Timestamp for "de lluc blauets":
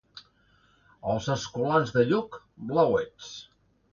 1.97-3.31